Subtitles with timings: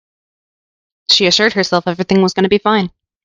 [1.11, 2.89] She assured herself that everything is gonna be fine.